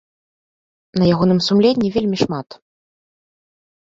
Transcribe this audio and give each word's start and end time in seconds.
На 1.01 1.09
ягоным 1.15 1.39
сумленні 1.47 1.91
вельмі 1.97 2.17
шмат. 2.23 2.47